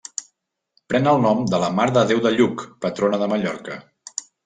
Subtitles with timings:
[0.93, 3.83] Pren el nom de la Mare de Déu de Lluc, patrona de Mallorca.